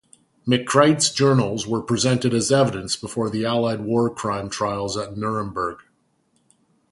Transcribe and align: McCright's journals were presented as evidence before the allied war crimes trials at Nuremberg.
McCright's 0.47 1.11
journals 1.11 1.67
were 1.67 1.83
presented 1.83 2.33
as 2.33 2.51
evidence 2.51 2.95
before 2.95 3.29
the 3.29 3.45
allied 3.45 3.81
war 3.81 4.09
crimes 4.09 4.51
trials 4.51 4.97
at 4.97 5.15
Nuremberg. 5.15 5.77